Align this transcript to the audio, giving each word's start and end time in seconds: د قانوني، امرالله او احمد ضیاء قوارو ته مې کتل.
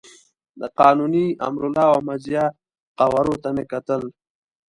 د 0.59 0.61
قانوني، 0.79 1.25
امرالله 1.47 1.85
او 1.89 1.93
احمد 1.99 2.19
ضیاء 2.25 2.49
قوارو 2.99 3.35
ته 3.43 3.49
مې 3.55 3.63
کتل. 3.71 4.01